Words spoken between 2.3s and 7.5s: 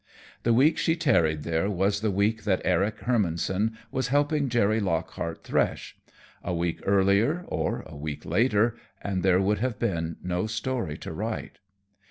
that Eric Hermannson was helping Jerry Lockhart thresh; a week earlier